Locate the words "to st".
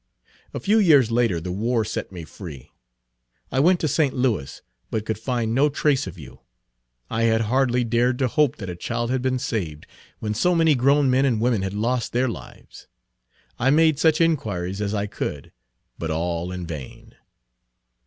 3.81-4.15